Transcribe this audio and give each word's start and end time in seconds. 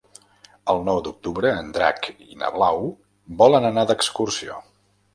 El 0.73 0.79
nou 0.87 1.01
d'octubre 1.07 1.51
en 1.59 1.69
Drac 1.77 2.09
i 2.31 2.41
na 2.41 2.51
Blau 2.57 2.83
volen 3.45 3.73
anar 3.73 3.89
d'excursió. 3.93 4.63